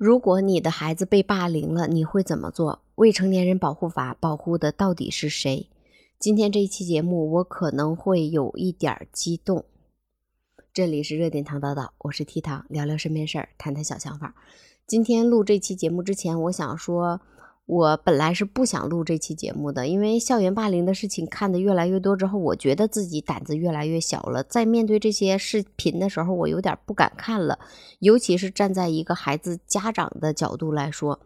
[0.00, 2.80] 如果你的孩子被霸凌了，你会怎么做？
[2.94, 5.68] 未成年人保护法保护的到底是谁？
[6.18, 9.66] 今天这一期节目，我可能会有一点激动。
[10.72, 14.34] 这里是热点糖叨叨，我是 T 糖，聊聊身边事儿，谈谈小想法。
[14.86, 17.20] 今天录这期节目之前，我想说。
[17.70, 24.42] 我本来是不想录这期节目的，因为校园霸凌的事情看得越来越多之后，我觉得自己胆子越来越小了。
[24.42, 27.60] 在面对这些视频的时候，我有点不敢看了，
[28.00, 31.20] 尤其是站在一个孩子家长的角度来说。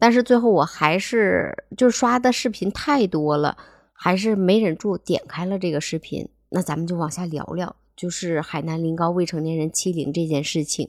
[0.00, 3.56] 但是最后我还是就刷的视频太多了，
[3.92, 6.28] 还是没忍住点开了这个视频。
[6.48, 10.88] 那咱们就往下聊聊，就是海南临高未成年人欺凌这件事情。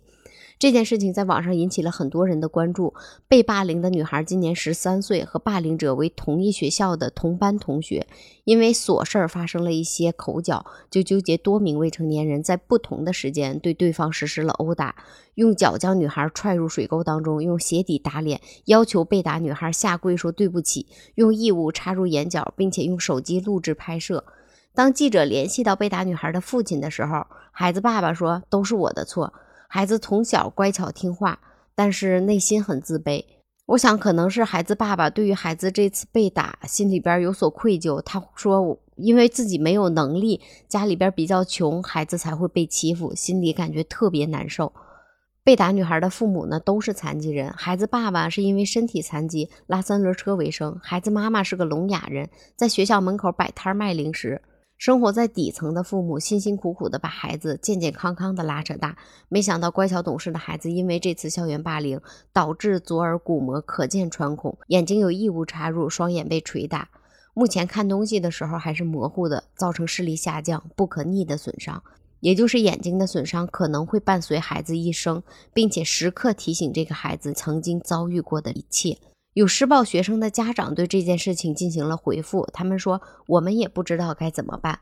[0.59, 2.93] 这件事情在网上引起了很多人的关注。
[3.27, 8.07] 被霸凌的女孩今年十三岁，和霸凌者为同一学校的同班同学，
[8.45, 14.95] 因为琐事儿发生了一些口角，就纠结多名未成年人在不同的时间对对方实施了殴打，
[15.35, 24.23] 用脚将女孩踹入水沟当中，用鞋底打脸，要求被打女孩下跪说对不起，用异物插入眼角，并且用手机录制拍摄。
[24.75, 29.33] 当记者联系到被打女孩的父亲的时候，孩子爸爸说都是我的错。
[29.73, 31.39] 孩子从小乖巧听话，
[31.73, 33.25] 但是内心很自卑。
[33.65, 37.99] 我想，可能是孩子爸爸对于孩子这次被打，心里边有所愧疚。
[38.03, 44.71] 他说，因为自己没有能力，家里边比较穷，孩子才会被欺负，心里感觉特别难受。
[45.43, 47.51] 被打女孩的父母呢，都是残疾人。
[47.53, 50.79] 孩子爸爸是因为身体残疾，拉三轮车为生。
[50.83, 54.39] 孩子妈妈是个聋哑人，在学校门口摆摊卖零食。
[54.77, 58.97] 生活在底层的父母辛辛苦苦的把孩子健健康康的拉扯大，
[59.29, 62.01] 没想到乖巧懂事的孩子因为这次校园霸凌，
[62.33, 66.89] 导致左耳鼓膜可见穿孔，眼睛有异物插入，双眼被捶打，
[67.33, 71.81] 目前看东西的时候还是模糊的，造成视力下降，不可逆的损伤，
[72.19, 75.23] 也就是眼睛的损伤可能会伴随孩子一生，
[75.53, 78.97] 并且时刻提醒这个孩子曾经遭遇过的一切。
[79.33, 84.79] 有施暴学生的家长对这件事情进行了回复，他们说：“我们也不知道该怎么办，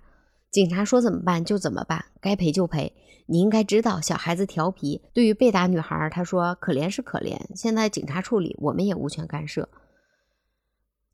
[0.50, 2.94] 警察说怎么办就怎么办，该赔就赔。
[3.28, 5.01] 你应该知道，小孩子调皮。
[5.13, 9.69] 对于被打女孩，他说可怜是可怜，现在警察处理，我们也无权干涉。”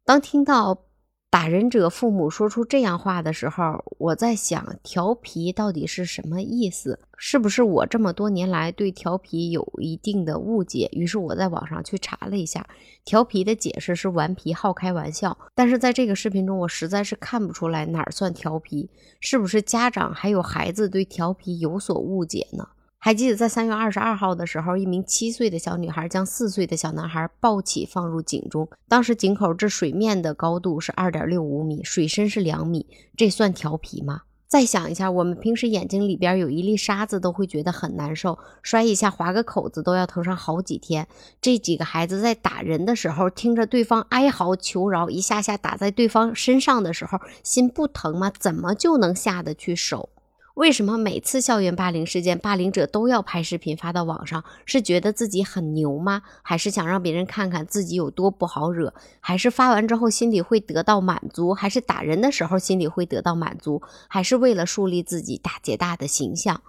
[0.04, 0.87] 当听到。
[1.30, 7.00] 打人者父母说出这样话的时候，我在想，调皮到底是什么意思？
[7.18, 10.88] 是不是我这么多年来对调皮有一定的误解？
[10.94, 12.66] 于是我在网上去查了一下，
[13.04, 15.38] 调皮的解释是顽皮、好开玩笑。
[15.54, 18.90] 但是在这个视频中，我实在是看不出来哪儿算调皮，
[19.20, 22.70] 是不是家长还有孩子对调皮有所误解呢？
[23.00, 28.68] 还记得在三月二十二号的时候，一名七岁的小女孩将四岁的小男孩抱起放入井中。
[28.90, 34.24] 当时井口至水面的高度是二点六五米，水深是两米，这算调皮吗？
[34.48, 41.08] 再想一下，我们平时眼睛里边有一粒沙子都会觉得很难受，摔一下划个口子都要疼上好几天。
[41.40, 48.32] 这几个孩子在打人的时候，听着对方哀嚎求饶，一下下打在对方身上的时候，心不疼吗？
[48.40, 50.10] 怎么就能下得去手？
[50.58, 54.44] 为什么每次校园霸凌事件，霸凌者都要拍视频发到网上？
[54.66, 56.24] 是觉得自己很牛吗？
[56.42, 58.92] 还是想让别人看看自己有多不好惹？
[59.20, 61.54] 还是发完之后心里会得到满足？
[61.54, 63.84] 还是打人的时候心里会得到满足？
[64.08, 66.60] 还是为了树立自己大姐大的形象？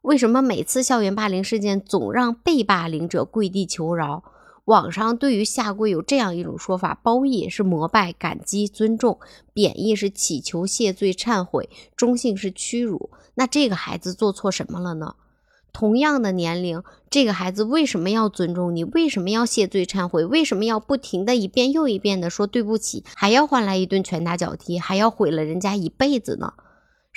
[0.00, 4.24] 为什么每次校园霸凌事件总让被霸凌者跪地求饶？
[4.66, 9.18] 网上对于下跪有这样一种说法：褒义是膜拜、感激、尊重；
[9.54, 13.10] 贬义是祈求、谢罪、忏悔；中性是屈辱。
[13.34, 15.14] 那这个孩子做错什么了呢？
[15.72, 18.82] 同样的年龄，这个孩子为什么要尊重你？
[18.82, 20.24] 为什么要谢罪忏悔？
[20.24, 23.04] 为什么要不停的一遍又一遍的说对不起？
[23.14, 24.80] 还要换来一顿拳打脚踢？
[24.80, 26.54] 还要毁了人家一辈子呢？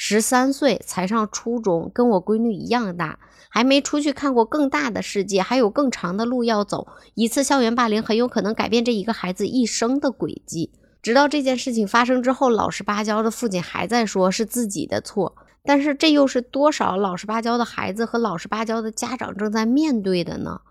[0.01, 6.87] 十三岁才上初中，跟我闺女一样大，还没出去看过更大的世界，还有更长的路要走。
[7.15, 10.71] 一次校园霸凌很有可能改变这一个孩子一生的轨迹。
[11.01, 20.61] 直到这件事情发生之后，老实巴交的父亲还在说是自己的错，但是这又是多少老实巴交的孩子和老实巴交的家长正在面对的呢？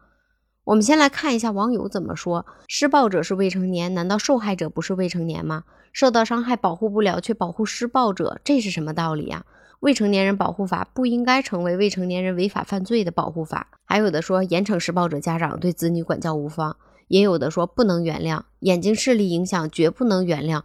[0.68, 5.64] 我们先来看一下网友怎么说：施暴者是未成年，难道受害者不是未成年吗？
[5.94, 9.46] 受到伤害保护不了，却保护施暴者，这是什么道理呀？
[9.80, 13.68] 未成年人保护法不应该成为未成年人违法犯罪的保护法。
[13.86, 16.76] 还有的说严惩施暴者家长对子女管教无方，
[17.06, 20.62] 也有的说不能原谅，眼睛视力影响绝不能原谅，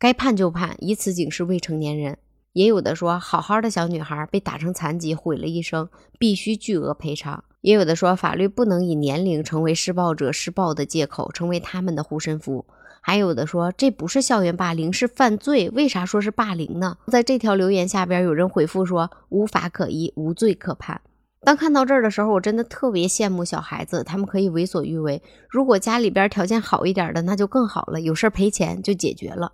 [0.00, 2.18] 该判就判，以此警示未成年人。
[2.54, 7.44] 也有的说好好的小女孩被打成残疾，毁了一生，必须巨额赔偿。
[7.64, 12.66] 也有的说，法律不能以年龄成为施暴者施暴的借口，成为他们的护身符。
[13.00, 15.70] 还有的说，这不是校园霸凌，是犯罪。
[15.70, 16.98] 为啥说是霸凌呢？
[17.06, 21.00] 在这条留言下边，有人回复说，无法可依，无罪可判。
[21.40, 25.22] 当看到这儿的时候，我真的特别羡慕小孩子，他们可以为所欲为。
[25.48, 29.50] 如果家里边条件好一点的，那就更好了，有事赔钱就解决了。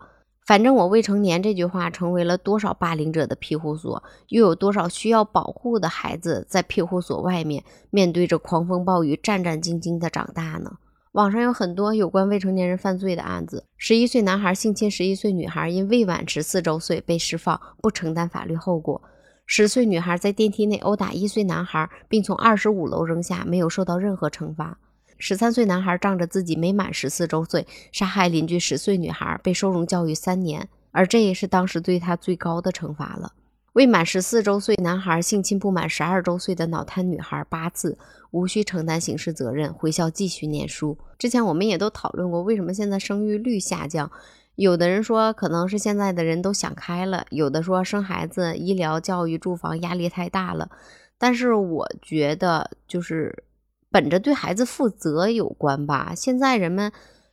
[0.50, 10.72] 反正我未成年这句话成为了多少霸凌者的庇护所，又有多少需要保护的孩子在庇护所外面面对着狂风暴雨战战兢兢地长大呢？
[11.12, 19.00] 网上有很多有关未成年人犯罪的案子：十一岁男孩性侵十一岁女孩，因未满十四周岁被释放，不承担法律后果；
[19.46, 24.76] 十岁女孩在电梯内殴打一岁男孩，并从二十五楼扔下，没有受到任何惩罚。
[25.20, 33.34] 十三岁男孩仗着自己没满十四周岁，杀害邻居十岁女孩，被收容教育三年，而这也是当时对他最高的惩罚了。
[33.74, 37.98] 未满十四周岁男孩性侵不满十二周岁的脑瘫女孩八次，
[38.30, 40.96] 无需承担刑事责任，回校继续念书。
[41.18, 44.10] 之前我们也都讨论过，为什么现在生育率下降？
[44.56, 50.70] 有的人说可能是现在的人都想开了，有的说生孩子、医疗、教育、住房压力太大了。
[51.18, 53.44] 但是我觉得就是。
[53.90, 56.92] 本着对孩子负责有关吧，现在人们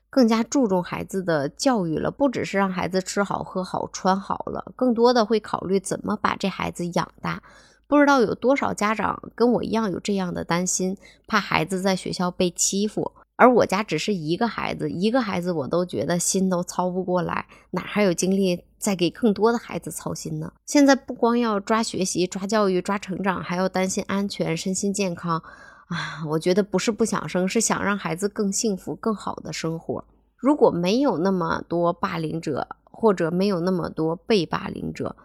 [0.10, 7.44] 更加注重孩子的教育了，不只是让孩子吃好喝好穿好了，更多的会考虑怎么把这孩子养大。
[7.86, 13.12] 不知道有多少家长跟我一样有这样的担心，怕孩子在学校被欺负。
[13.36, 20.52] 而我家只是一个孩子，一个孩子我都觉得心都操不过来，哪还有精力再给更多的孩子操心呢？
[20.66, 25.44] 现在不光要抓学习、抓教育、抓成长，还要担心安全、身心健康。
[25.88, 30.04] 啊，我觉得不是不想生，是想让孩子更幸福、更好的生活。
[30.36, 35.16] 如果没有那么多霸凌者，或者没有那么多被霸凌者。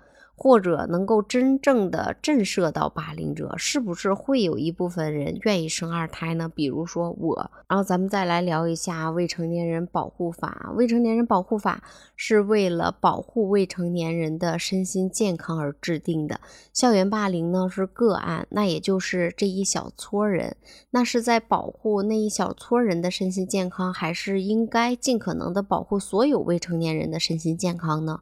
[0.43, 6.51] 或者能够真正的震慑到霸凌者，是不是会有一部分人愿意生二胎呢？
[6.53, 10.67] 比如说我，然后咱们再来聊一下《未成年人保护法》。
[10.75, 11.85] 《未成年人保护法》
[12.17, 16.41] 是为了保护未成年人的身心健康而制定的。
[16.73, 20.57] 校园霸凌呢是个案，那也就是这一小撮人。
[20.91, 28.19] 那是在保护那一小撮人的身心健康，还是应该尽可能的保护所有未成年人的身心健康呢？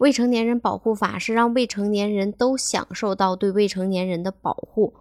[0.00, 4.94] 未成年人保护法是让未成年人都享受到对未成年人的保护，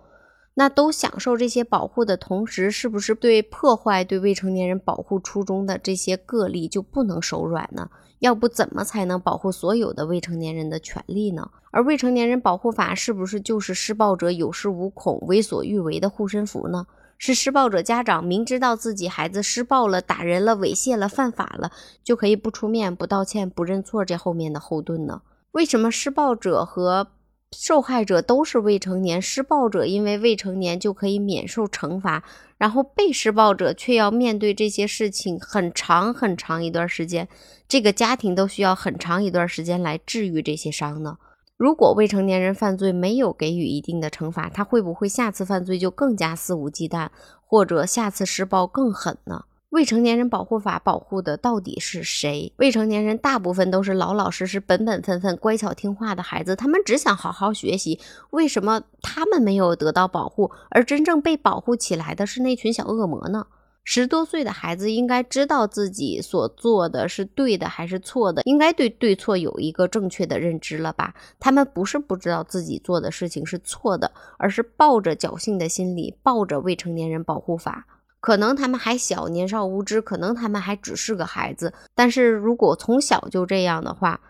[0.56, 7.90] 那都享受这些保护的同时，是不是对破坏对未成年人保护初衷的这些个例就不能手软呢？
[8.20, 11.50] 要不怎么才能保护所有的未成年人的权利呢？
[11.72, 16.86] 而未成年人保护法是不是就是施暴者有恃无恐、为所欲为的护身符呢？
[17.20, 21.70] 是施暴者家长明知道自己孩子施暴了、打人了、猥亵了、犯法了，
[22.02, 25.22] 就可以不出面、不道歉、不认错，这后面的后盾呢？
[25.52, 27.08] 为什么施暴者和
[27.52, 29.22] 受害者都是未成年？
[29.22, 32.24] 施暴者因为未成年就可以免受惩罚，
[32.58, 37.28] 然后被施暴者却要面对这些事情很长很长一段时间，
[37.68, 41.18] 这个家庭都需要很长一段时间来治愈这些伤呢？
[41.60, 47.10] 如果未成年人犯罪没有给予一定的惩罚，他会不会下次犯罪就更加肆无忌惮，
[47.46, 49.44] 或者下次施暴更狠呢？
[49.72, 52.54] 未成年人保护法保护的到底是谁？
[52.56, 58.00] 未成年人大部分都是老老实实、本本分分、乖巧听话的孩子，他们只想好好学习。
[58.30, 63.46] 为什么他们没有得到保护，而真正被保护起来的是那群小恶魔呢？
[63.92, 71.16] 十多岁的孩子应该知道自己所做的是对的还是错的，应该对对错有一个正确的认知了吧？
[71.40, 77.88] 他们不是不知道自己做的事情是错的，而是抱着侥幸的心理，抱着未成年人保护法。
[78.20, 81.74] 可能他们还小，年少无知，可能他们还只是个孩子。
[81.96, 84.22] 但是如果从小就这样的话，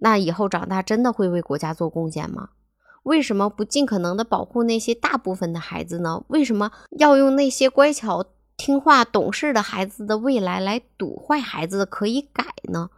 [0.00, 2.50] 那以后长大真的会为国家做贡献吗？
[3.04, 6.22] 为什么不尽可能的保护那些大部分的孩子呢？
[6.28, 8.26] 为什么要用那些乖巧？
[8.56, 12.90] 听话懂事的孩子的未来来赌坏孩子可以改呢？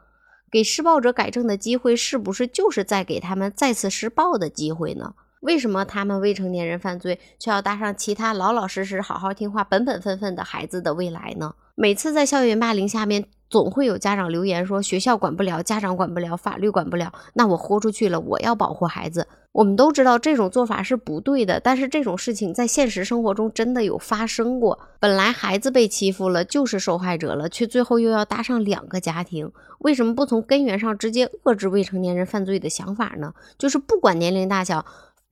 [0.51, 5.15] 给施暴者改正的机会，是不是就是在给他们再次施暴的机会呢？
[5.41, 11.55] 为什么他们未成年人犯罪，却要搭上其他老老实实、好好听话、本本分分的孩子的未来呢？
[11.75, 19.29] 每次在校园霸凌下面，总会有家长留言说：学校管不了，家长管不了，法律管不了，那我豁出去了，我要保护孩子。
[19.53, 24.79] 我们都知道这种做法是不对的，但是这种事情在现实生活中真的有发生过。
[25.01, 29.51] 本来孩子被欺负了，就是受害者了，却最后又要搭上两个家庭。
[29.79, 33.33] 为什么不从根源上直接遏制未成年人犯罪的想法呢？
[33.57, 34.85] 就是不管年龄大小，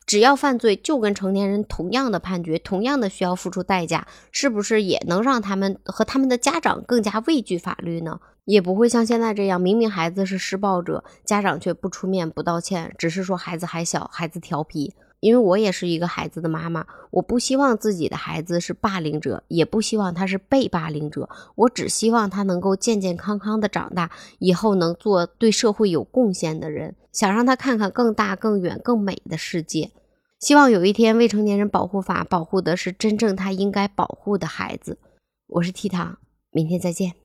[0.06, 8.20] 只要犯罪就跟成年人同样的判决，同样的需要付出代价，是不是也能让他们和他们的家长更加畏惧法律呢？
[8.44, 14.94] 也不会像现在这样，明明孩子是施暴者，家长却不出面不道歉，只是说孩子还小，孩子调皮。
[15.26, 29.90] 因为我也是一个孩子的妈妈，我不希望自己的孩子是霸凌者，也不希望他是被霸凌者，我只希望他能够健健康康的长大，以后能做对社会有贡献的人，想让他看看更大、更远、更美的世界。
[30.38, 34.98] 希望有一天，未成年人保护法保护的是真正他应该保护的孩子。
[35.48, 36.18] 我是 T 糖，
[36.52, 37.16] 明天再见。